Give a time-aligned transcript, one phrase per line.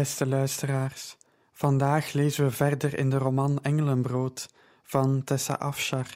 [0.00, 1.16] Beste luisteraars,
[1.52, 4.48] vandaag lezen we verder in de roman Engelenbrood
[4.82, 6.06] van Tessa Afshar,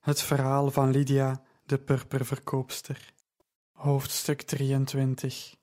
[0.00, 3.12] het verhaal van Lydia, de purperverkoopster.
[3.72, 5.54] Hoofdstuk 23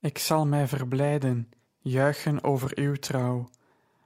[0.00, 3.48] Ik zal mij verblijden, juichen over uw trouw,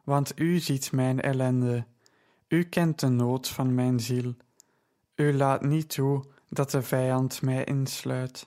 [0.05, 1.87] want u ziet mijn ellende,
[2.49, 4.35] u kent de nood van mijn ziel.
[5.15, 8.47] U laat niet toe dat de vijand mij insluit.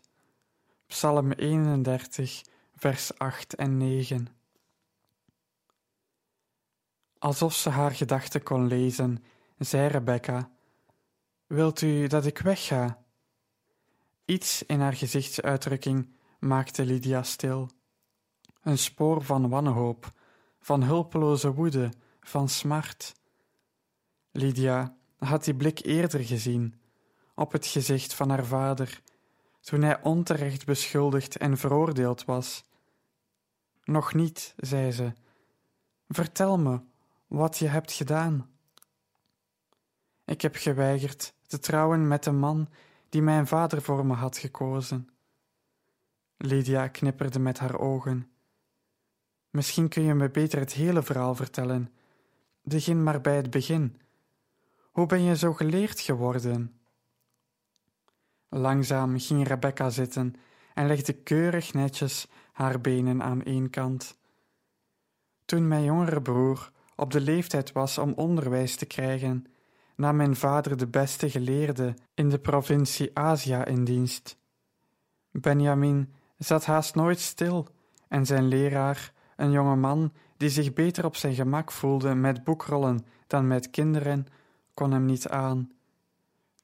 [0.87, 2.43] Psalm 31
[2.75, 4.27] vers 8 en 9.
[7.19, 9.23] Alsof ze haar gedachten kon lezen,
[9.57, 10.49] zei Rebecca:
[11.47, 13.03] Wilt u dat ik wegga?
[14.25, 17.69] Iets in haar gezichtsuitdrukking maakte Lydia stil.
[18.61, 20.11] Een spoor van wanhoop,
[20.59, 23.13] van hulpeloze woede, van smart.
[24.31, 26.75] Lydia had die blik eerder gezien,
[27.35, 29.01] op het gezicht van haar vader,
[29.65, 32.63] toen hij onterecht beschuldigd en veroordeeld was.
[33.83, 35.13] Nog niet, zei ze.
[36.07, 36.81] Vertel me
[37.27, 38.49] wat je hebt gedaan.
[40.25, 42.69] Ik heb geweigerd te trouwen met de man
[43.09, 45.09] die mijn vader voor me had gekozen.
[46.37, 48.29] Lydia knipperde met haar ogen.
[49.49, 51.93] Misschien kun je me beter het hele verhaal vertellen.
[52.61, 54.01] Begin maar bij het begin.
[54.91, 56.79] Hoe ben je zo geleerd geworden?
[58.49, 60.33] Langzaam ging Rebecca zitten
[60.73, 64.17] en legde keurig netjes haar benen aan één kant.
[65.45, 69.45] Toen mijn jongere broer op de leeftijd was om onderwijs te krijgen,
[69.95, 74.37] nam mijn vader de beste geleerde in de provincie Azië in dienst.
[75.31, 77.67] Benjamin zat haast nooit stil
[78.07, 83.05] en zijn leraar, een jonge man die zich beter op zijn gemak voelde met boekrollen
[83.27, 84.25] dan met kinderen,
[84.73, 85.71] kon hem niet aan.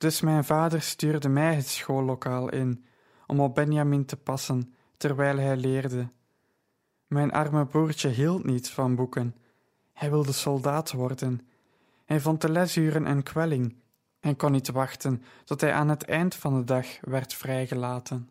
[0.02, 2.86] Dus mijn vader stuurde mij het schoollokaal in
[3.28, 6.10] om op Benjamin te passen terwijl hij leerde.
[7.08, 9.36] Mijn arme broertje hield niet van boeken.
[9.94, 11.48] Hij wilde soldaat worden.
[12.06, 13.76] Hij vond de lesuren een kwelling
[14.20, 18.30] en kon niet wachten tot hij aan het eind van de dag werd vrijgelaten.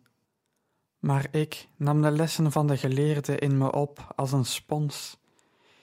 [0.99, 5.17] Maar ik nam de lessen van de geleerde in me op als een spons.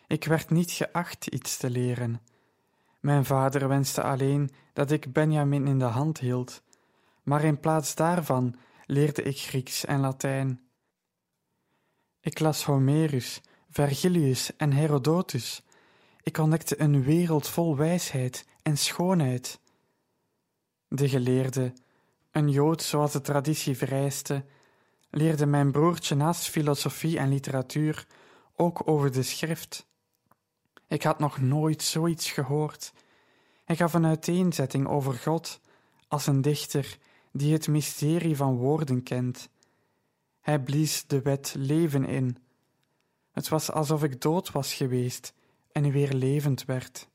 [0.06, 2.20] Ik werd niet geacht iets te leren.
[2.98, 6.62] Mijn vader wenste alleen dat ik Benjamin in de hand hield,
[7.22, 10.60] maar in plaats daarvan leerde ik Grieks en Latijn.
[12.20, 15.62] Ik las Homerus, Vergilius en Herodotus.
[16.22, 19.60] Ik ontdekte een wereld vol wijsheid en schoonheid.
[20.88, 21.72] De geleerde,
[22.30, 24.44] een Jood zoals de traditie vereiste,
[25.10, 28.06] leerde mijn broertje naast filosofie en literatuur
[28.56, 29.87] ook over de schrift.
[30.88, 32.92] Ik had nog nooit zoiets gehoord.
[33.64, 35.60] Hij gaf een uiteenzetting over God
[36.08, 36.98] als een dichter
[37.32, 39.48] die het mysterie van woorden kent.
[40.40, 42.36] Hij blies de wet leven in.
[43.32, 45.34] Het was alsof ik dood was geweest
[45.72, 47.08] en weer levend werd.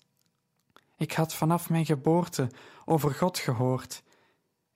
[0.98, 2.50] Ik had vanaf mijn geboorte
[2.86, 4.04] over God gehoord.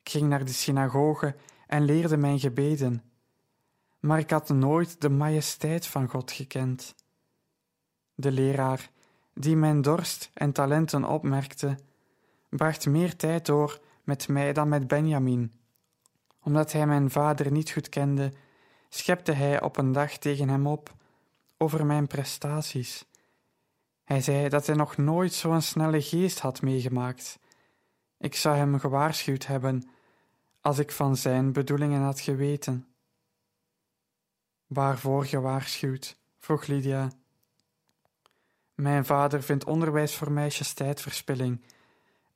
[0.04, 1.36] Ik ging naar de synagoge
[1.68, 3.04] en leerde mijn gebeden.
[4.00, 6.96] Maar ik had nooit de majesteit van God gekend.
[8.20, 8.90] De leraar,
[9.34, 11.78] die mijn dorst en talenten opmerkte,
[12.50, 15.54] bracht meer tijd door met mij dan met Benjamin.
[16.44, 18.34] Omdat hij mijn vader niet goed kende,
[18.90, 20.94] schepte hij op een dag tegen hem op
[21.58, 23.06] over mijn prestaties.
[24.04, 27.40] Hij zei dat hij nog nooit zo'n snelle geest had meegemaakt.
[28.18, 29.90] Ik zou hem gewaarschuwd hebben
[30.62, 32.88] als ik van zijn bedoelingen had geweten.
[34.68, 36.18] Waarvoor gewaarschuwd?
[36.38, 37.10] vroeg Lydia.
[38.78, 41.62] Mijn vader vindt onderwijs voor meisjes tijdverspilling.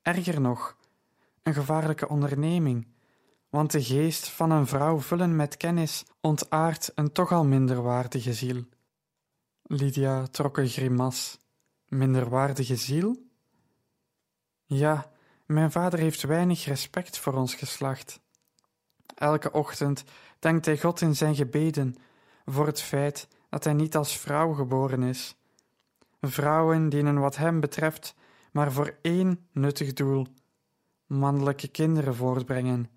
[0.02, 0.78] Erger nog,
[1.44, 2.88] een gevaarlijke onderneming
[3.52, 8.64] want de geest van een vrouw vullen met kennis ontaart een toch al minderwaardige ziel.
[9.64, 11.40] Lydia trok een grimas.
[11.88, 13.30] Minderwaardige ziel?
[14.66, 15.12] Ja,
[15.46, 18.20] mijn vader heeft weinig respect voor ons geslacht.
[19.16, 20.04] Elke ochtend
[20.40, 21.96] dankt hij God in zijn gebeden
[22.46, 25.36] voor het feit dat hij niet als vrouw geboren is.
[26.22, 28.16] Vrouwen dienen wat hem betreft
[28.52, 30.28] maar voor één nuttig doel:
[31.06, 32.90] mannelijke kinderen voortbrengen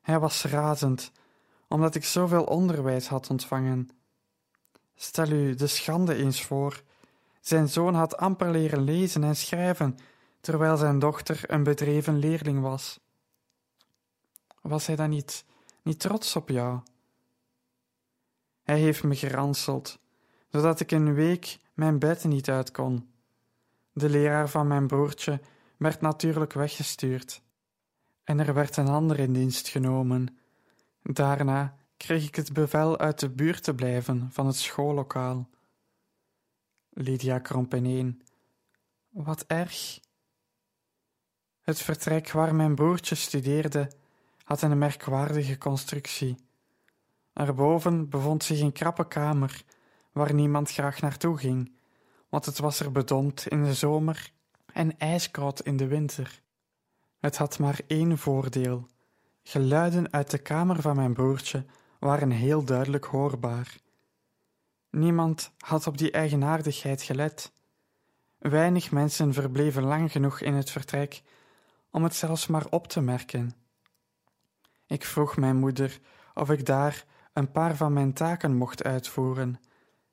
[0.00, 1.12] hij was razend
[1.68, 3.88] omdat ik zoveel onderwijs had ontvangen.
[4.94, 6.82] Stel u de schande eens voor.
[7.40, 9.98] Zijn zoon had amper leren lezen en schrijven,
[10.40, 13.00] terwijl zijn dochter een bedreven leerling was.
[14.60, 15.44] Was hij dan niet,
[15.82, 16.80] niet trots op jou?
[18.62, 19.98] Hij heeft me geranseld,
[20.48, 23.10] zodat ik een week mijn bed niet uit kon.
[23.92, 25.40] De leraar van mijn broertje
[25.76, 27.42] werd natuurlijk weggestuurd.
[28.24, 30.38] En er werd een ander in dienst genomen.
[31.02, 35.48] Daarna kreeg ik het bevel uit de buurt te blijven van het schoollokaal.
[36.90, 38.22] Lydia kromp ineen.
[39.10, 40.00] Wat erg.
[41.60, 43.90] Het vertrek waar mijn broertje studeerde
[44.44, 46.36] had een merkwaardige constructie.
[47.32, 49.64] Erboven bevond zich een krappe kamer
[50.20, 51.72] waar niemand graag naartoe ging,
[52.28, 54.32] want het was er bedompt in de zomer
[54.72, 56.42] en ijskoud in de winter.
[57.20, 58.88] Het had maar één voordeel:
[59.42, 61.64] geluiden uit de kamer van mijn broertje
[61.98, 63.76] waren heel duidelijk hoorbaar.
[64.90, 67.52] Niemand had op die eigenaardigheid gelet.
[68.38, 71.22] Weinig mensen verbleven lang genoeg in het vertrek
[71.90, 73.52] om het zelfs maar op te merken.
[74.86, 76.00] Ik vroeg mijn moeder
[76.34, 79.60] of ik daar een paar van mijn taken mocht uitvoeren: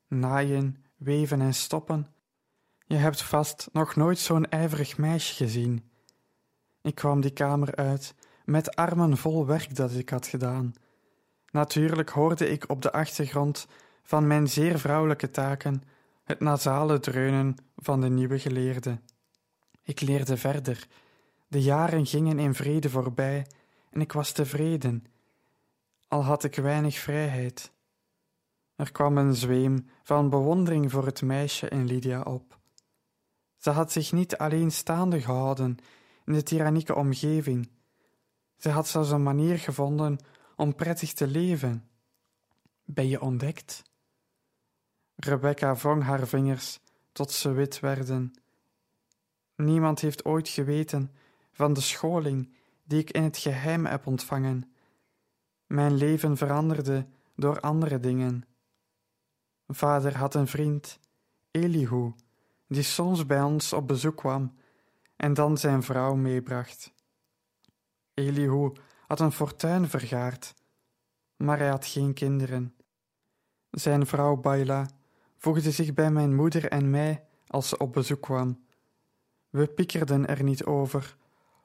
[0.08, 2.06] naaien, weven en stoppen.
[2.86, 5.90] Je hebt vast nog nooit zo'n ijverig meisje gezien.
[6.82, 8.14] Ik kwam die kamer uit
[8.44, 10.74] met armen vol werk dat ik had gedaan.
[11.50, 13.66] Natuurlijk hoorde ik op de achtergrond
[14.02, 15.82] van mijn zeer vrouwelijke taken
[16.24, 19.00] het nasale dreunen van de nieuwe geleerde.
[19.82, 20.86] Ik leerde verder.
[21.48, 23.46] De jaren gingen in vrede voorbij
[23.90, 25.04] en ik was tevreden,
[26.08, 27.72] al had ik weinig vrijheid.
[28.78, 32.58] Er kwam een zweem van bewondering voor het meisje in Lydia op.
[33.56, 35.76] Ze had zich niet alleen staande gehouden
[36.24, 37.70] in de tyrannieke omgeving,
[38.58, 40.18] ze had zelfs een manier gevonden
[40.56, 41.88] om prettig te leven.
[42.84, 43.82] Ben je ontdekt?
[45.16, 46.80] Rebecca wrong haar vingers
[47.12, 48.32] tot ze wit werden.
[49.56, 51.12] Niemand heeft ooit geweten
[51.52, 52.54] van de scholing
[52.84, 54.72] die ik in het geheim heb ontvangen.
[55.66, 58.44] Mijn leven veranderde door andere dingen.
[59.68, 60.98] Vader had een vriend,
[61.50, 62.12] Elihu,
[62.66, 64.54] die soms bij ons op bezoek kwam
[65.16, 66.92] en dan zijn vrouw meebracht.
[68.14, 68.72] Elihu
[69.06, 70.54] had een fortuin vergaard,
[71.36, 72.74] maar hij had geen kinderen.
[73.70, 74.90] Zijn vrouw Baila
[75.36, 78.66] voegde zich bij mijn moeder en mij als ze op bezoek kwam.
[79.50, 81.16] We pikkerden er niet over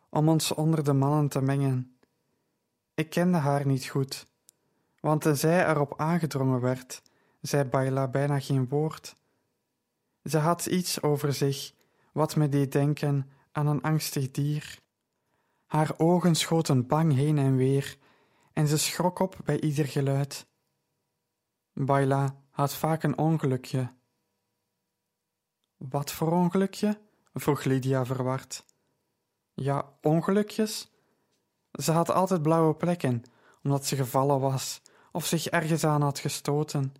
[0.09, 1.97] om ons onder de mannen te mengen.
[2.93, 4.25] Ik kende haar niet goed,
[4.99, 7.01] want tenzij erop aangedrongen werd,
[7.43, 9.15] zei Baila bijna geen woord.
[10.23, 11.73] Ze had iets over zich
[12.13, 14.79] wat me deed denken aan een angstig dier.
[15.65, 17.97] Haar ogen schoten bang heen en weer,
[18.53, 20.47] en ze schrok op bij ieder geluid.
[21.73, 23.93] Baila had vaak een ongelukje.
[25.77, 26.99] Wat voor ongelukje?
[27.33, 28.65] vroeg Lydia verward.
[29.53, 30.91] Ja, ongelukjes?
[31.71, 33.23] Ze had altijd blauwe plekken,
[33.63, 34.81] omdat ze gevallen was
[35.11, 36.93] of zich ergens aan had gestoten.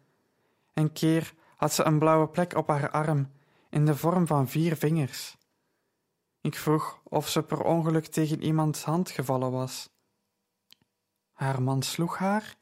[0.74, 3.32] Een keer had ze een blauwe plek op haar arm
[3.70, 5.38] in de vorm van vier vingers.
[6.42, 9.90] Ik vroeg of ze per ongeluk tegen iemands hand gevallen was.
[11.32, 12.58] Haar man sloeg haar?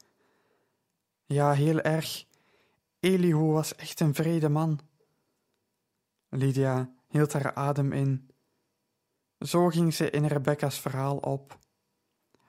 [1.24, 2.26] Ja, heel erg.
[3.00, 4.80] Elihu was echt een vrede man.
[6.28, 8.30] Lydia hield haar adem in.
[9.38, 11.58] Zo ging ze in Rebecca's verhaal op.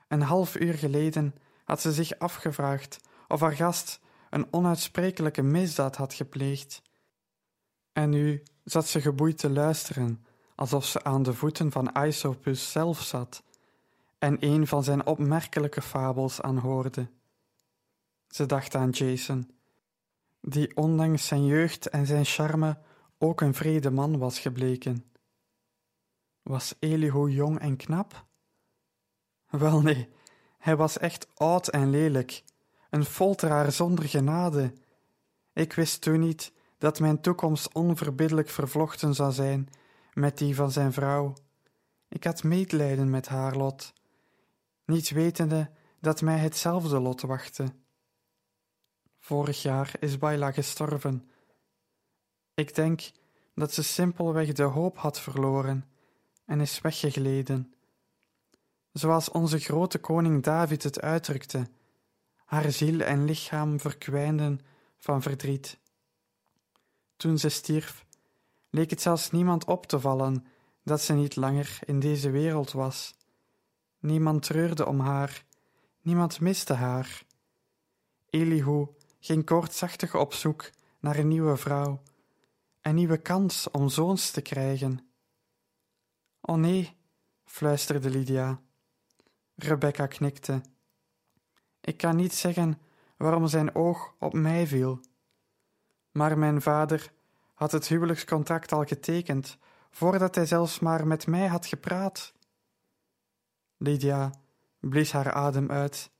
[0.07, 3.99] Een half uur geleden had ze zich afgevraagd of haar gast
[4.33, 6.81] een onuitsprekelijke misdaad had gepleegd.
[7.91, 10.25] En nu zat ze geboeid te luisteren
[10.55, 13.43] alsof ze aan de voeten van Aesopus zelf zat
[14.19, 17.07] en een van zijn opmerkelijke fabels aanhoorde.
[18.27, 19.51] Ze dacht aan Jason,
[20.41, 22.77] die ondanks zijn jeugd en zijn charme
[23.17, 25.05] ook een vrede man was gebleken.
[26.41, 28.25] Was Elihu jong en knap?
[29.49, 30.09] Wel nee,
[30.57, 32.43] hij was echt oud en lelijk,
[32.93, 34.73] een folteraar zonder genade.
[35.53, 39.69] Ik wist toen niet dat mijn toekomst onverbiddelijk vervlochten zou zijn
[40.13, 41.33] met die van zijn vrouw.
[42.07, 43.93] Ik had medelijden met haar lot,
[44.85, 47.73] niet wetende dat mij hetzelfde lot wachtte.
[49.19, 51.29] Vorig jaar is Baila gestorven.
[52.53, 53.11] Ik denk
[53.55, 55.85] dat ze simpelweg de hoop had verloren
[56.45, 57.73] en is weggegleden.
[58.91, 61.67] Zoals onze grote koning David het uitdrukte,
[62.53, 64.59] haar ziel en lichaam verkwijnden
[64.97, 65.79] van verdriet.
[67.15, 68.05] Toen ze stierf,
[68.69, 70.45] leek het zelfs niemand op te vallen
[70.83, 73.15] dat ze niet langer in deze wereld was.
[73.99, 75.45] Niemand treurde om haar,
[76.01, 77.23] niemand miste haar.
[78.29, 78.87] Elihu
[79.19, 80.69] ging koortsachtig op zoek
[80.99, 82.01] naar een nieuwe vrouw,
[82.81, 85.07] een nieuwe kans om zoons te krijgen.
[86.41, 86.97] O nee,
[87.43, 88.61] fluisterde Lydia.
[89.55, 90.61] Rebecca knikte.
[91.85, 92.81] Ik kan niet zeggen
[93.17, 94.99] waarom zijn oog op mij viel.
[96.11, 97.11] Maar mijn vader
[97.53, 99.57] had het huwelijkscontract al getekend,
[99.91, 102.33] voordat hij zelfs maar met mij had gepraat.
[103.77, 104.31] Lydia
[104.79, 106.11] blies haar adem uit.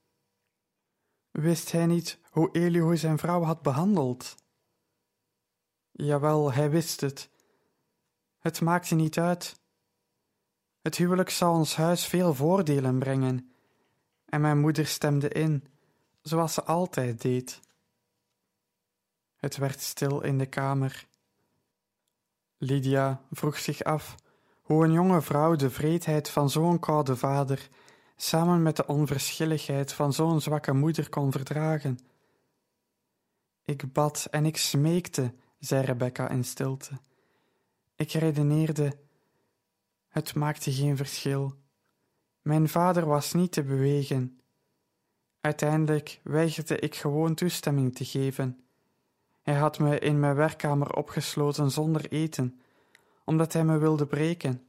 [1.30, 4.34] Wist hij niet hoe Elihu zijn vrouw had behandeld?
[5.90, 7.30] Jawel, hij wist het.
[8.38, 9.60] Het maakte niet uit.
[10.80, 13.53] Het huwelijk zou ons huis veel voordelen brengen,
[14.34, 15.64] en mijn moeder stemde in,
[16.22, 17.60] zoals ze altijd deed.
[19.36, 21.06] Het werd stil in de kamer.
[22.56, 24.14] Lydia vroeg zich af
[24.62, 27.68] hoe een jonge vrouw de vreedheid van zo'n koude vader
[28.16, 31.98] samen met de onverschilligheid van zo'n zwakke moeder kon verdragen.
[33.64, 37.00] Ik bad en ik smeekte, zei Rebecca in stilte.
[37.96, 38.98] Ik redeneerde.
[40.08, 41.62] Het maakte geen verschil.
[42.44, 44.40] Mijn vader was niet te bewegen.
[45.40, 48.64] Uiteindelijk weigerde ik gewoon toestemming te geven.
[49.42, 52.60] Hij had me in mijn werkkamer opgesloten zonder eten,
[53.24, 54.66] omdat hij me wilde breken.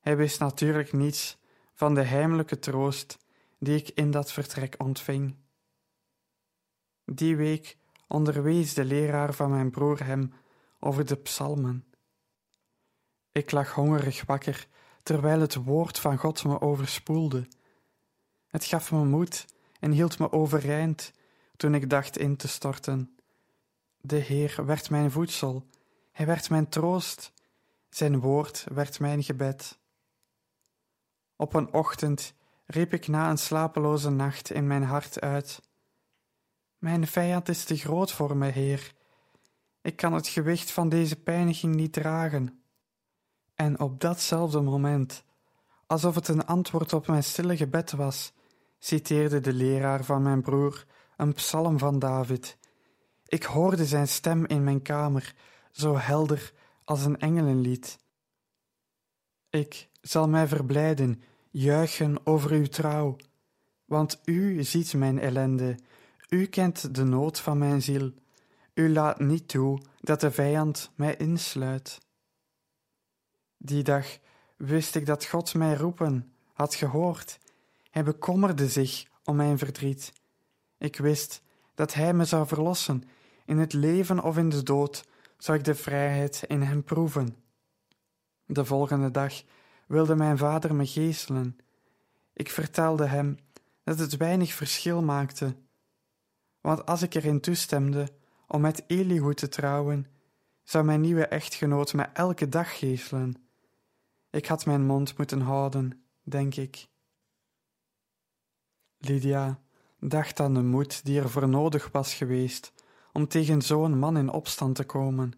[0.00, 1.38] Hij wist natuurlijk niets
[1.74, 3.18] van de heimelijke troost
[3.58, 5.34] die ik in dat vertrek ontving.
[7.04, 7.76] Die week
[8.08, 10.32] onderwees de leraar van mijn broer hem
[10.80, 11.84] over de psalmen.
[13.32, 14.68] Ik lag hongerig wakker
[15.02, 17.48] terwijl het woord van God me overspoelde.
[18.46, 19.46] Het gaf me moed
[19.80, 21.12] en hield me overeind
[21.56, 23.16] toen ik dacht in te storten.
[24.00, 25.66] De Heer werd mijn voedsel,
[26.12, 27.32] Hij werd mijn troost,
[27.90, 29.78] Zijn woord werd mijn gebed.
[31.36, 32.34] Op een ochtend
[32.66, 35.60] riep ik na een slapeloze nacht in mijn hart uit:
[36.78, 38.94] Mijn vijand is te groot voor me, Heer.
[39.82, 42.61] Ik kan het gewicht van deze pijniging niet dragen.
[43.62, 45.24] En op datzelfde moment,
[45.86, 48.32] alsof het een antwoord op mijn stille gebed was,
[48.78, 52.58] citeerde de leraar van mijn broer een psalm van David.
[53.26, 55.34] Ik hoorde zijn stem in mijn kamer,
[55.70, 56.52] zo helder
[56.84, 57.98] als een engelenlied.
[59.50, 63.16] Ik zal mij verblijden juichen over uw trouw,
[63.84, 65.78] want u ziet mijn ellende,
[66.28, 68.12] u kent de nood van mijn ziel,
[68.74, 72.00] u laat niet toe dat de vijand mij insluit.
[73.64, 74.18] Die dag
[74.56, 77.38] wist ik dat God mij roepen had gehoord.
[77.90, 80.12] Hij bekommerde zich om mijn verdriet.
[80.78, 81.42] Ik wist
[81.74, 83.04] dat Hij me zou verlossen.
[83.44, 87.36] In het leven of in de dood zou ik de vrijheid in Hem proeven.
[88.46, 89.42] De volgende dag
[89.86, 91.56] wilde mijn vader me geeselen.
[92.32, 93.38] Ik vertelde hem
[93.84, 95.56] dat het weinig verschil maakte,
[96.60, 98.08] want als ik erin toestemde
[98.46, 100.06] om met Elihu te trouwen,
[100.62, 103.42] zou mijn nieuwe echtgenoot me elke dag geeselen.
[104.32, 106.86] Ik had mijn mond moeten houden, denk ik.
[108.98, 109.60] Lydia
[109.98, 112.72] dacht aan de moed die er voor nodig was geweest
[113.12, 115.32] om tegen zo'n man in opstand te komen,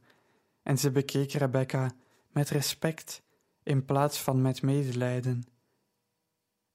[0.62, 1.92] en ze bekeek Rebecca
[2.28, 3.22] met respect
[3.62, 5.44] in plaats van met medelijden.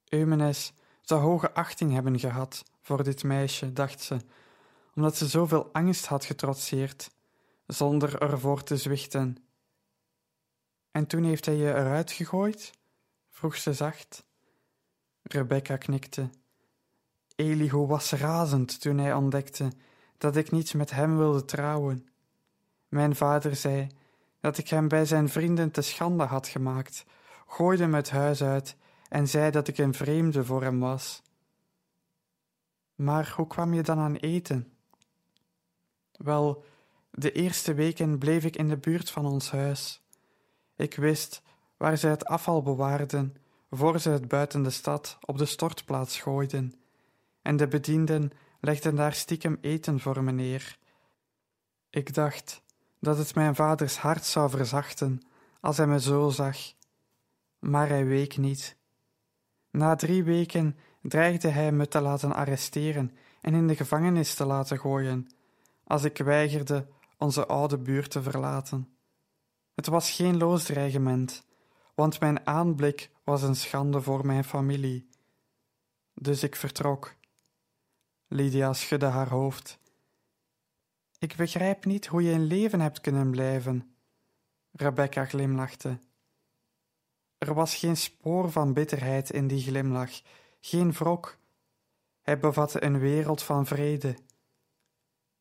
[0.10, 4.18] Eumenes zou hoge achting hebben gehad voor dit meisje, dacht ze,
[4.96, 7.12] omdat ze zoveel angst had getrotseerd,
[7.66, 9.49] zonder ervoor te zwichten.
[10.92, 12.72] En toen heeft hij je eruit gegooid?
[13.30, 14.26] vroeg ze zacht.
[15.22, 16.30] Rebecca knikte.
[17.36, 19.72] Elihu was razend toen hij ontdekte
[20.18, 22.08] dat ik niet met hem wilde trouwen.
[22.88, 23.88] Mijn vader zei
[24.40, 27.06] dat ik hem bij zijn vrienden te schande had gemaakt,
[27.48, 28.76] gooide me het huis uit
[29.10, 31.22] en zei dat ik een vreemde voor hem was.
[32.96, 34.74] Maar hoe kwam je dan aan eten?
[36.12, 36.64] Wel,
[37.12, 40.02] de eerste weken bleef ik in de buurt van ons huis.
[40.80, 41.42] Ik wist
[41.78, 43.36] waar ze het afval bewaarden,
[43.70, 46.74] voor ze het buiten de stad op de stortplaats gooiden,
[47.42, 50.78] en de bedienden legden daar stiekem eten voor me neer.
[51.90, 52.62] Ik dacht
[53.00, 55.22] dat het mijn vaders hart zou verzachten
[55.62, 56.58] als hij me zo zag,
[57.60, 58.76] maar hij week niet.
[59.72, 64.80] Na drie weken dreigde hij me te laten arresteren en in de gevangenis te laten
[64.80, 65.30] gooien,
[65.84, 68.99] als ik weigerde onze oude buurt te verlaten.
[69.80, 71.44] Het was geen loos dreigement,
[71.96, 75.10] want mijn aanblik was een schande voor mijn familie.
[76.14, 77.16] Dus ik vertrok.
[78.28, 79.80] Lydia schudde haar hoofd.
[81.20, 83.96] Ik begrijp niet hoe je in leven hebt kunnen blijven.
[84.72, 86.00] Rebecca glimlachte.
[87.38, 90.22] Er was geen spoor van bitterheid in die glimlach,
[90.62, 91.38] geen wrok.
[92.22, 94.16] Hij bevatte een wereld van vrede,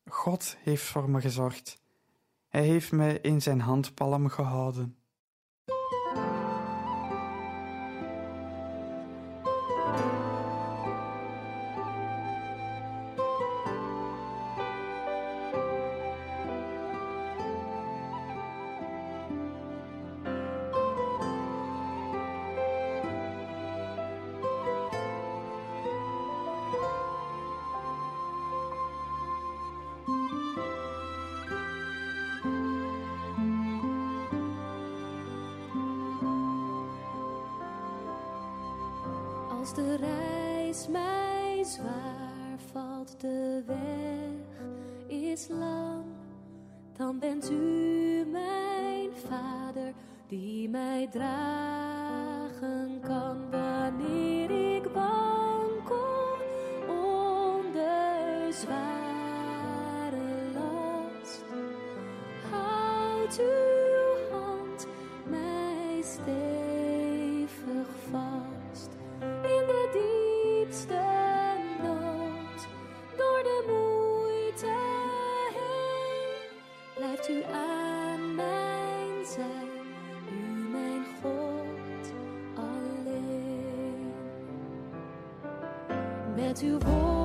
[0.05, 1.77] God heeft voor me gezorgd.
[2.49, 4.98] Hij heeft me in zijn handpalm gehouden.
[40.79, 43.77] Reis mij zwaar valt, de weg
[45.07, 46.05] is lang,
[46.97, 49.93] dan bent u mijn vader
[50.27, 56.37] die mij dragen kan wanneer ik wankel
[56.87, 60.21] onder zware
[60.53, 61.43] last.
[62.51, 64.87] Houd uw hand
[65.29, 68.48] mij stevig vast
[86.49, 87.18] Met uw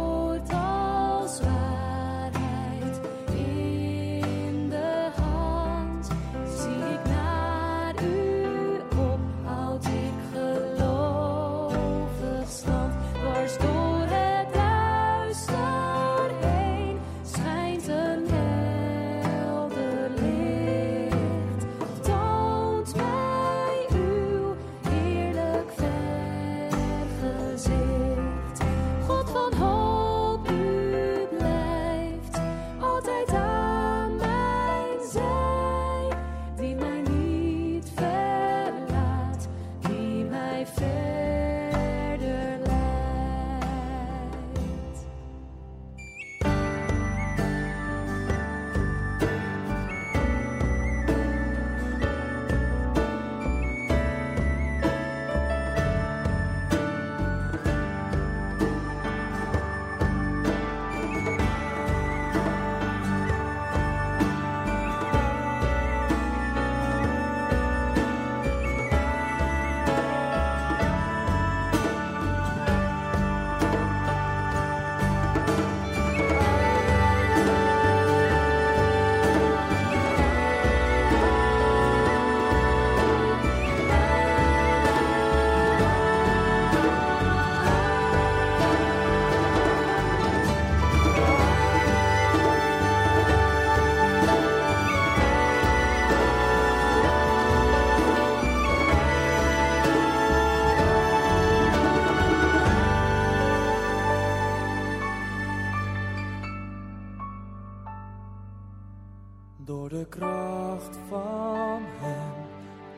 [109.85, 112.35] Door de kracht van Hem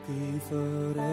[0.05, 1.09] die verrezen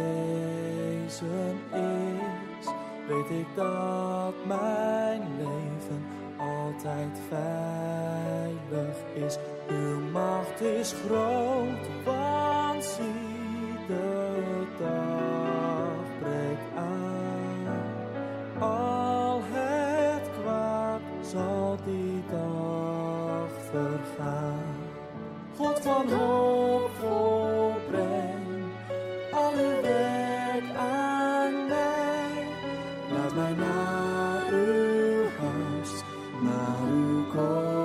[1.73, 2.67] is,
[3.09, 6.03] weet ik dat mijn leven
[6.39, 9.39] altijd veilig is.
[9.69, 11.89] Uw macht is groot,
[25.95, 28.47] van hoop volbreng
[29.33, 32.47] al uw werk aan mij.
[33.13, 36.03] Laat mij naar uw huis,
[36.41, 37.79] naar uw koninkrijk.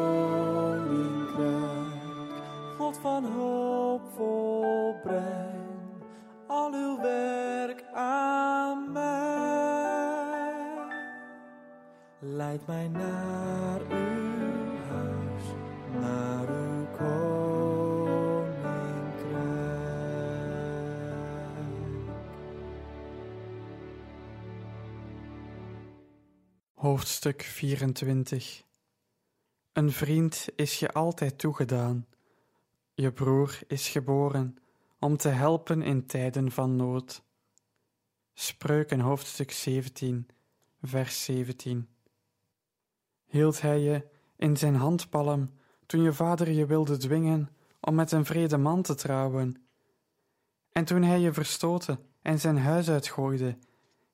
[2.77, 5.23] God van hoop volbreng
[6.47, 10.53] al uw werk aan mij.
[12.19, 13.81] Leid mij naar
[26.99, 28.63] Hoofdstuk 24
[29.73, 32.07] Een vriend is je altijd toegedaan.
[32.93, 34.57] Je broer is geboren
[34.99, 37.23] om te helpen in tijden van nood.
[38.33, 40.27] Spreuken hoofdstuk 17,
[40.81, 41.89] vers 17
[43.25, 45.53] Hield hij je in zijn handpalm
[45.85, 49.63] toen je vader je wilde dwingen om met een vrede man te trouwen?
[50.71, 53.57] En toen hij je verstootte en zijn huis uitgooide?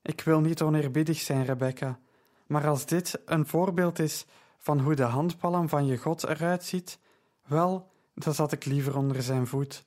[0.02, 2.00] Ik wil niet oneerbiedig zijn, Rebecca,
[2.46, 4.26] maar als dit een voorbeeld is
[4.58, 6.98] van hoe de handpalm van je God eruit ziet,
[7.46, 9.84] wel, dan zat ik liever onder zijn voet.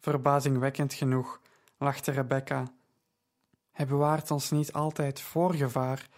[0.00, 1.40] Verbazingwekkend genoeg,
[1.78, 2.72] lachte Rebecca.
[3.70, 6.08] Hij bewaart ons niet altijd voor gevaar,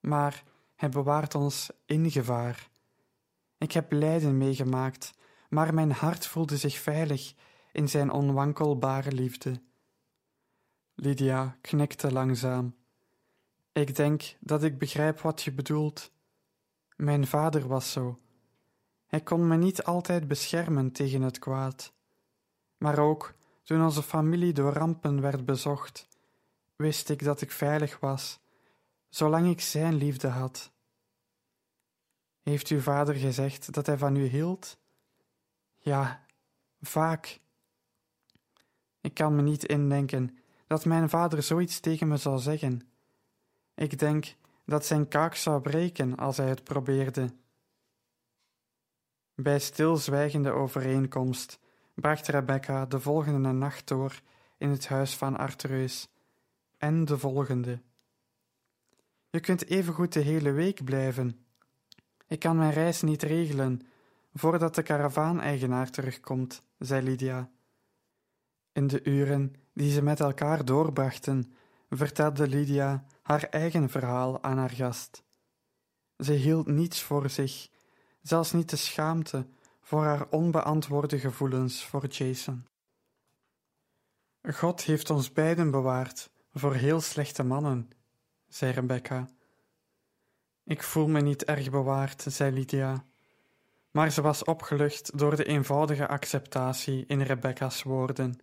[0.00, 0.42] maar
[0.76, 2.68] hij bewaart ons in gevaar.
[3.58, 5.14] Ik heb lijden meegemaakt,
[5.48, 7.34] maar mijn hart voelde zich veilig
[7.72, 9.60] in zijn onwankelbare liefde.
[10.94, 12.74] Lydia knikte langzaam.
[13.76, 16.10] Ik denk dat ik begrijp wat je bedoelt.
[16.96, 18.18] Mijn vader was zo.
[19.06, 21.92] Hij kon me niet altijd beschermen tegen het kwaad.
[22.76, 26.08] Maar ook toen onze familie door rampen werd bezocht,
[26.76, 28.40] wist ik dat ik veilig was,
[29.08, 30.72] zolang ik zijn liefde had.
[32.42, 34.78] Heeft uw vader gezegd dat hij van u hield?
[35.76, 36.26] Ja,
[36.80, 37.40] vaak.
[39.00, 42.95] Ik kan me niet indenken dat mijn vader zoiets tegen me zou zeggen.
[43.76, 44.34] Ik denk
[44.64, 47.34] dat zijn kaak zou breken als hij het probeerde.
[49.34, 51.58] Bij stilzwijgende overeenkomst
[51.94, 54.20] bracht Rebecca de volgende nacht door
[54.58, 56.08] in het huis van Artereus
[56.78, 57.80] en de volgende.
[59.30, 61.44] Je kunt evengoed de hele week blijven.
[62.26, 63.80] Ik kan mijn reis niet regelen
[64.34, 67.50] voordat de karavaan-eigenaar terugkomt, zei Lydia.
[68.72, 71.52] In de uren die ze met elkaar doorbrachten,
[71.88, 75.24] vertelde Lydia haar eigen verhaal aan haar gast.
[76.18, 77.68] Ze hield niets voor zich,
[78.22, 79.46] zelfs niet de schaamte
[79.80, 82.66] voor haar onbeantwoorde gevoelens voor Jason.
[84.42, 87.90] God heeft ons beiden bewaard voor heel slechte mannen,
[88.48, 89.28] zei Rebecca.
[90.64, 93.04] Ik voel me niet erg bewaard, zei Lydia,
[93.90, 98.40] maar ze was opgelucht door de eenvoudige acceptatie in Rebecca's woorden.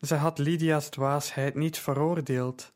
[0.00, 2.72] Ze had Lydia's dwaasheid niet veroordeeld.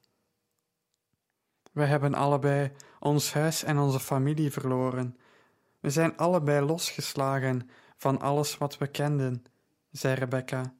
[1.72, 5.16] We hebben allebei ons huis en onze familie verloren.
[5.80, 9.44] We zijn allebei losgeslagen van alles wat we kenden,
[9.90, 10.74] zei Rebecca.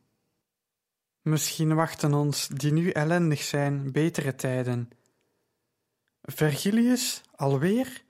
[1.22, 4.90] Misschien wachten ons, die nu ellendig zijn, betere tijden.
[6.22, 8.02] Vergilius, alweer?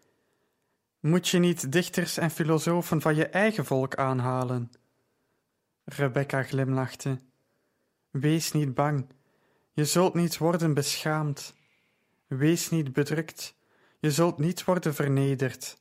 [1.01, 4.71] Moet je niet dichters en filosofen van je eigen volk aanhalen?
[5.85, 7.18] Rebecca glimlachte.
[8.12, 9.07] Wees niet bang,
[9.72, 11.55] je zult niet worden beschaamd.
[12.27, 13.55] Wees niet bedrukt,
[13.98, 15.81] je zult niet worden vernederd.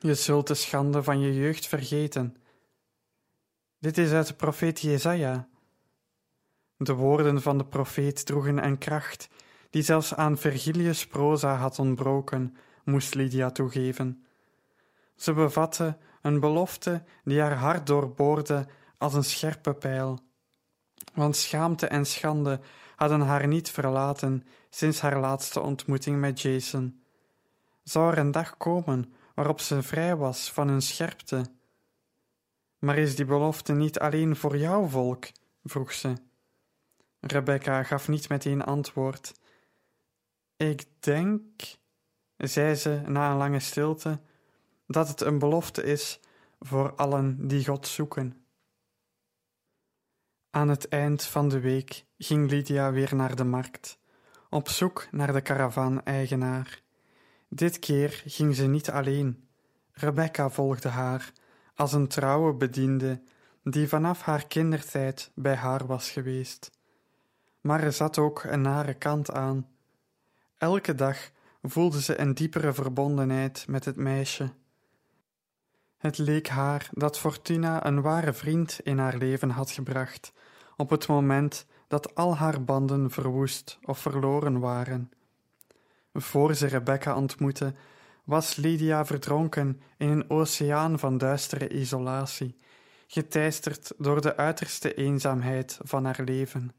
[0.00, 2.36] Je zult de schande van je jeugd vergeten.
[3.78, 5.48] Dit is uit de profeet Jesaja.
[6.76, 9.28] De woorden van de profeet droegen een kracht
[9.70, 14.26] die zelfs aan Virgilius' proza had ontbroken, moest Lydia toegeven.
[15.16, 18.66] Ze bevatte een belofte die haar hart doorboorde
[18.98, 20.20] als een scherpe pijl.
[21.14, 22.60] Want schaamte en schande
[22.96, 27.02] hadden haar niet verlaten sinds haar laatste ontmoeting met Jason.
[27.82, 31.44] Zou er een dag komen waarop ze vrij was van hun scherpte?
[32.78, 35.26] Maar is die belofte niet alleen voor jouw volk?
[35.64, 36.12] vroeg ze.
[37.20, 39.32] Rebecca gaf niet meteen antwoord.
[40.56, 41.62] Ik denk,
[42.36, 44.20] zei ze na een lange stilte,
[44.86, 46.20] dat het een belofte is
[46.60, 48.41] voor allen die God zoeken.
[50.54, 53.98] Aan het eind van de week ging Lydia weer naar de markt,
[54.50, 56.82] op zoek naar de karavaan-eigenaar.
[57.48, 59.48] Dit keer ging ze niet alleen.
[59.92, 61.32] Rebecca volgde haar
[61.74, 63.22] als een trouwe bediende
[63.64, 66.70] die vanaf haar kindertijd bij haar was geweest.
[67.60, 69.68] Maar er zat ook een nare kant aan.
[70.58, 71.30] Elke dag
[71.62, 74.52] voelde ze een diepere verbondenheid met het meisje.
[75.98, 80.32] Het leek haar dat Fortuna een ware vriend in haar leven had gebracht,
[80.82, 85.10] op het moment dat al haar banden verwoest of verloren waren.
[86.12, 87.74] Voor ze Rebecca ontmoette,
[88.24, 92.56] was Lydia verdronken in een oceaan van duistere isolatie,
[93.06, 96.72] geteisterd door de uiterste eenzaamheid van haar leven.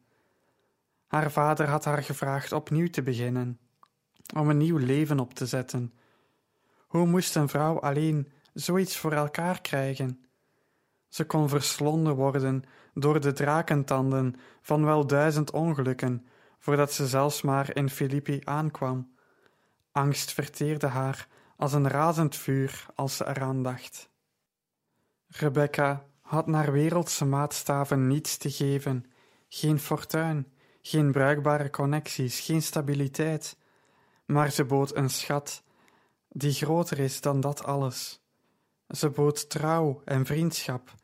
[1.08, 3.60] Haar vader had haar gevraagd opnieuw te beginnen,
[4.36, 5.94] om een nieuw leven op te zetten.
[6.88, 10.24] Hoe moest een vrouw alleen zoiets voor elkaar krijgen?
[11.14, 16.26] Ze kon verslonden worden door de drakentanden van wel duizend ongelukken,
[16.60, 19.16] voordat ze zelfs maar in Filippi aankwam.
[19.92, 24.10] Angst verteerde haar als een razend vuur als ze eraan dacht.
[25.28, 29.06] Rebecca had naar wereldse maatstaven niets te geven,
[29.50, 33.58] geen fortuin, geen bruikbare connecties, geen stabiliteit,
[34.26, 35.64] maar ze bood een schat
[36.30, 38.22] die groter is dan dat alles.
[38.88, 41.02] Ze bood trouw en vriendschap.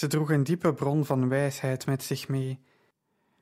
[0.00, 2.60] Ze droeg een diepe bron van wijsheid met zich mee,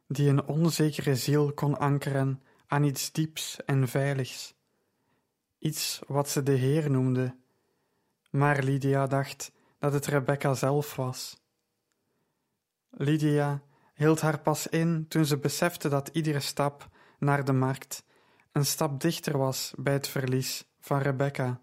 [0.07, 4.55] die een onzekere ziel kon ankeren aan iets dieps en veiligs.
[5.59, 7.37] iets wat ze de Heer noemde.
[8.31, 11.43] Maar Lydia dacht dat het Rebecca zelf was.
[12.91, 13.63] Lydia
[13.95, 18.05] hield haar pas in toen ze besefte dat iedere stap naar de markt
[18.53, 21.61] een stap dichter was bij het verlies van Rebecca.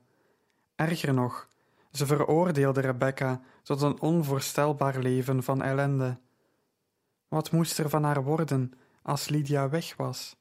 [0.75, 1.47] Erger nog,
[1.95, 6.17] ze veroordeelde Rebecca tot een onvoorstelbaar leven van ellende.
[7.27, 10.37] Wat moest er van haar worden als Lydia weg was?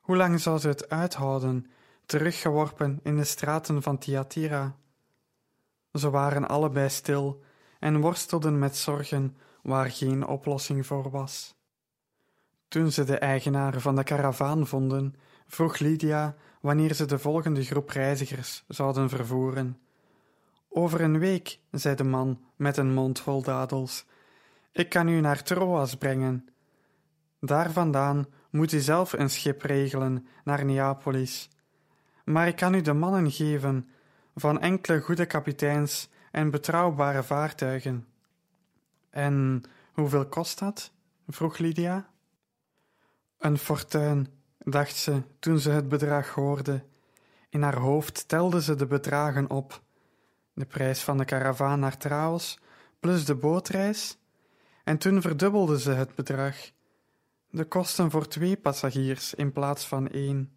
[0.00, 1.66] Hoe lang zou ze het uithouden,
[2.06, 4.76] teruggeworpen in de straten van Thyatira?
[5.92, 7.42] Ze waren allebei stil
[7.78, 11.54] en worstelden met zorgen waar geen oplossing voor was.
[12.68, 15.14] Toen ze de eigenaar van de karavaan vonden,
[15.46, 19.80] vroeg Lydia wanneer ze de volgende groep reizigers zouden vervoeren.
[20.78, 24.04] Over een week, zei de man met een mond vol dadels.
[24.72, 26.48] Ik kan u naar Troas brengen.
[27.40, 31.48] Daar vandaan moet u zelf een schip regelen naar Neapolis.
[32.24, 33.88] Maar ik kan u de mannen geven
[34.34, 38.06] van enkele goede kapiteins en betrouwbare vaartuigen.
[39.10, 39.62] En
[39.92, 40.92] hoeveel kost dat?
[41.26, 42.10] vroeg Lydia.
[43.38, 46.84] Een fortuin, dacht ze toen ze het bedrag hoorde.
[47.48, 49.84] In haar hoofd telde ze de bedragen op:
[50.56, 52.58] de prijs van de karavaan naar Traos,
[53.00, 54.18] plus de bootreis.
[54.84, 56.56] En toen verdubbelde ze het bedrag:
[57.50, 60.52] de kosten voor twee passagiers in plaats van één.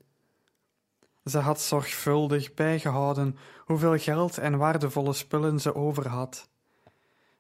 [1.26, 6.50] Ze had zorgvuldig bijgehouden hoeveel geld en waardevolle spullen ze over had.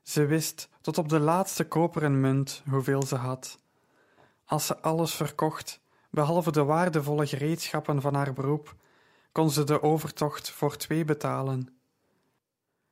[0.01, 3.59] Ze wist tot op de laatste koperen munt hoeveel ze had.
[4.45, 8.75] Als ze alles verkocht, behalve de waardevolle gereedschappen van haar beroep,
[9.31, 11.78] kon ze de overtocht voor twee betalen.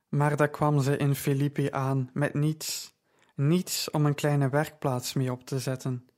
[0.10, 2.96] Maar daar kwam ze in Filippi aan met niets,
[3.36, 6.10] niets om een kleine werkplaats mee op te zetten.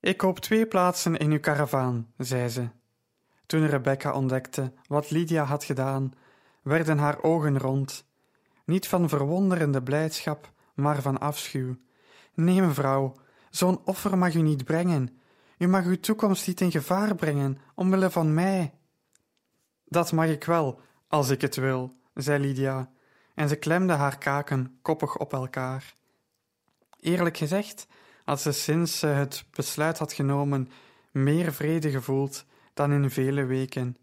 [0.00, 2.68] Ik koop twee plaatsen in uw karavaan, zei ze.
[3.46, 6.12] Toen Rebecca ontdekte wat Lydia had gedaan,
[6.62, 8.06] werden haar ogen rond,
[8.64, 11.76] niet van verwonderende blijdschap, maar van afschuw.
[12.34, 13.14] Nee, mevrouw,
[13.50, 15.18] zo'n offer mag u niet brengen.
[15.58, 18.74] U mag uw toekomst niet in gevaar brengen, omwille van mij.
[19.84, 22.90] Dat mag ik wel, als ik het wil, zei Lydia,
[23.34, 25.94] en ze klemde haar kaken koppig op elkaar.
[27.00, 27.86] Eerlijk gezegd
[28.24, 30.68] had ze sinds ze het besluit had genomen
[31.10, 33.96] meer vrede gevoeld dan in vele weken.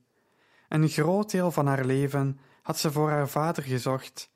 [0.69, 4.32] Een groot deel van haar leven had ze voor haar vader gezocht.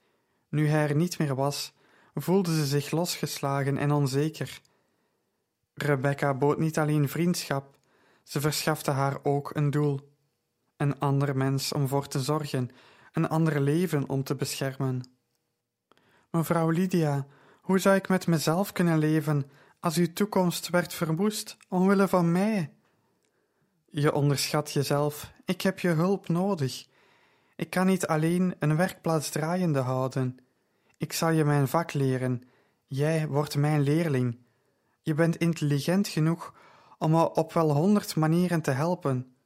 [0.49, 1.73] Nu hij er niet meer was,
[2.13, 4.61] voelde ze zich losgeslagen en onzeker.
[5.73, 7.77] Rebecca bood niet alleen vriendschap,
[8.23, 10.15] ze verschafte haar ook een doel.
[10.77, 12.69] Een ander mens om voor te zorgen,
[13.17, 15.09] een ander leven om te beschermen.
[16.31, 17.25] Mevrouw Lydia,
[17.61, 19.49] hoe zou ik met mezelf kunnen leven
[19.79, 22.73] als uw toekomst werd verwoest omwille van mij?
[23.89, 26.87] Je onderschat jezelf, ik heb je hulp nodig.
[27.55, 30.37] Ik kan niet alleen een werkplaats draaiende houden.
[30.97, 32.43] Ik zal je mijn vak leren.
[32.87, 34.37] Jij wordt mijn leerling.
[35.01, 36.53] Je bent intelligent genoeg
[36.97, 39.36] om me op wel honderd manieren te helpen.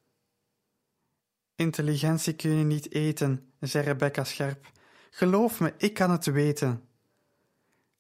[1.62, 4.72] Intelligentie kun je niet eten, zei Rebecca scherp.
[5.10, 6.90] Geloof me, ik kan het weten.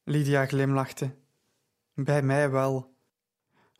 [0.04, 1.16] Lydia glimlachte.
[1.94, 2.96] Bij mij wel.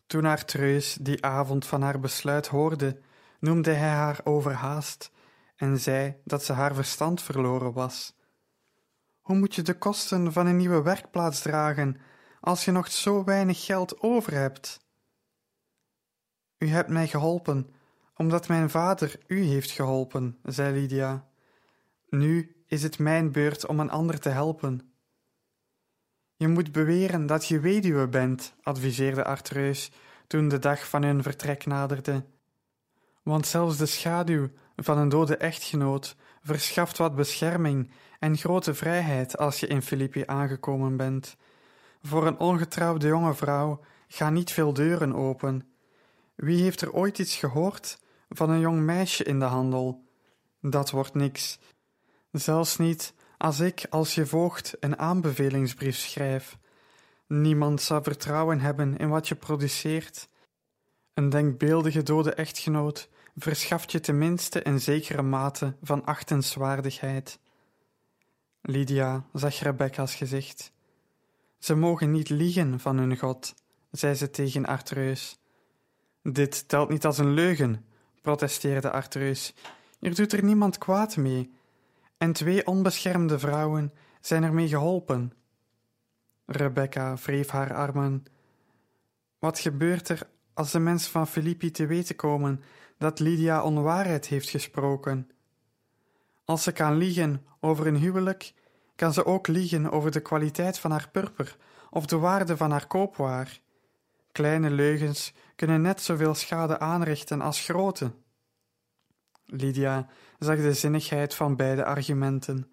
[0.08, 3.00] Toen Artreus die avond van haar besluit hoorde,
[3.40, 5.12] noemde hij haar overhaast
[5.56, 8.16] en zei dat ze haar verstand verloren was.
[9.22, 11.98] Hoe moet je de kosten van een nieuwe werkplaats dragen
[12.40, 14.80] als je nog zo weinig geld over hebt?
[16.58, 17.74] U hebt mij geholpen,
[18.22, 21.28] omdat mijn vader u heeft geholpen, zei Lydia.
[22.10, 24.94] Nu is het mijn beurt om een ander te helpen.
[26.36, 29.92] Je moet beweren dat je weduwe bent, adviseerde Artreus
[30.28, 32.26] toen de dag van hun vertrek naderde.
[33.24, 39.60] Want zelfs de schaduw van een dode echtgenoot verschaft wat bescherming en grote vrijheid als
[39.60, 41.36] je in Filippi aangekomen bent.
[42.02, 45.66] Voor een ongetrouwde jonge vrouw gaan niet veel deuren open.
[46.36, 48.00] Wie heeft er ooit iets gehoord
[48.34, 50.04] van een jong meisje in de handel?
[50.62, 51.60] Dat wordt niks.
[52.32, 56.58] Zelfs niet als ik als je voogd een aanbevelingsbrief schrijf.
[57.28, 60.28] Niemand zou vertrouwen hebben in wat je produceert.
[61.14, 67.40] Een denkbeeldige dode echtgenoot verschaft je tenminste een zekere mate van achtenswaardigheid.
[68.62, 70.72] Lydia zag Rebecca's gezicht.
[71.60, 73.56] Ze mogen niet liegen van hun God,
[73.92, 75.40] zei ze tegen Artreus.
[76.24, 77.86] Dit telt niet als een leugen,
[78.22, 79.54] protesteerde Artreus.
[80.00, 81.54] Hier doet er niemand kwaad mee,
[82.18, 85.34] en twee onbeschermde vrouwen zijn ermee geholpen.
[86.46, 88.26] Rebecca wreef haar armen.
[89.40, 92.64] Wat gebeurt er als de mensen van Filippi te weten komen
[92.98, 95.30] dat Lydia onwaarheid heeft gesproken.
[96.46, 98.54] Als ze kan liegen over een huwelijk,
[98.96, 101.58] kan ze ook liegen over de kwaliteit van haar purper
[101.90, 103.60] of de waarde van haar koopwaar.
[104.32, 108.12] Kleine leugens kunnen net zoveel schade aanrichten als grote.
[109.46, 110.08] Lydia
[110.40, 112.72] zag de zinnigheid van beide argumenten.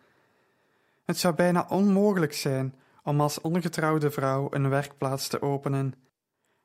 [1.04, 5.94] Het zou bijna onmogelijk zijn om als ongetrouwde vrouw een werkplaats te openen.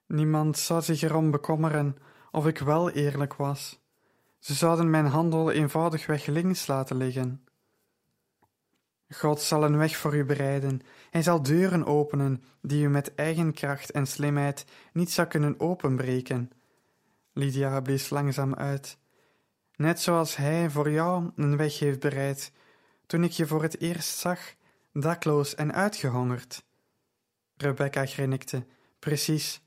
[0.07, 1.97] Niemand zou zich erom bekommeren
[2.31, 3.79] of ik wel eerlijk was.
[4.39, 7.42] Ze zouden mijn handel eenvoudigweg links laten liggen.
[9.13, 10.82] God zal een weg voor u bereiden.
[11.10, 16.52] Hij zal deuren openen die u met eigen kracht en slimheid niet zou kunnen openbreken.
[17.34, 18.97] Lydia blies langzaam uit.
[19.76, 22.52] Net zoals hij voor jou een weg heeft bereid,
[23.06, 24.39] toen ik je voor het eerst zag,
[24.93, 26.63] dakloos en uitgehongerd.
[27.58, 28.65] Rebecca grinnikte.
[28.99, 29.62] Precies,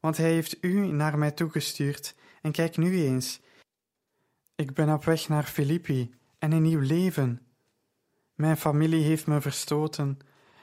[0.00, 3.40] want hij heeft u naar mij toegestuurd en kijk nu eens.
[4.54, 7.46] Ik ben op weg naar Filippi en een nieuw leven.
[8.34, 10.18] Mijn familie heeft me verstoten,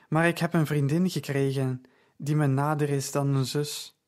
[0.09, 1.81] maar ik heb een vriendin gekregen
[2.17, 3.99] die me nader is dan een zus.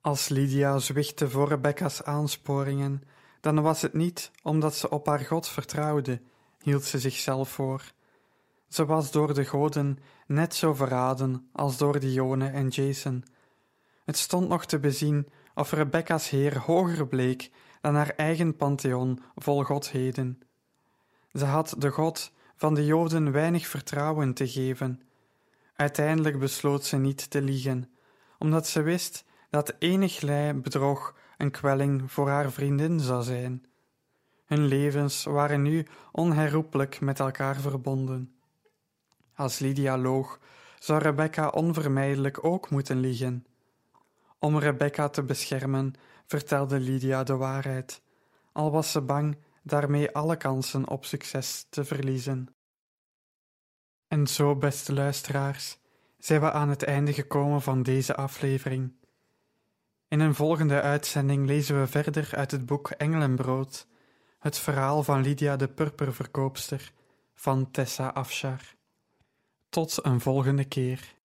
[0.00, 3.02] Als Lydia zwichtte voor Rebecca's aansporingen,
[3.40, 6.20] dan was het niet omdat ze op haar God vertrouwde,
[6.62, 7.92] hield ze zichzelf voor.
[8.68, 13.24] Ze was door de goden net zo verraden als door Dione en Jason.
[14.04, 19.62] Het stond nog te bezien of Rebecca's heer hoger bleek dan haar eigen pantheon vol
[19.64, 20.40] godheden.
[21.32, 25.02] Ze had de God van de Joden weinig vertrouwen te geven.
[25.76, 27.90] Uiteindelijk besloot ze niet te liegen,
[28.38, 33.66] omdat ze wist dat eniglei bedrog een kwelling voor haar vriendin zou zijn.
[34.46, 38.34] Hun levens waren nu onherroepelijk met elkaar verbonden.
[39.34, 40.38] Als Lydia loog,
[40.78, 43.46] zou Rebecca onvermijdelijk ook moeten liegen.
[44.38, 45.94] Om Rebecca te beschermen,
[46.26, 48.02] vertelde Lydia de waarheid,
[48.52, 49.36] al was ze bang
[49.70, 52.54] daarmee alle kansen op succes te verliezen.
[54.08, 55.78] En zo, beste luisteraars,
[56.18, 58.92] zijn we aan het einde gekomen van deze aflevering.
[60.08, 63.86] In een volgende uitzending lezen we verder uit het boek Engelenbrood,
[64.38, 66.92] het verhaal van Lydia de purperverkoopster
[67.34, 68.60] van Tessa Afshar.
[69.68, 71.19] Tot een volgende keer.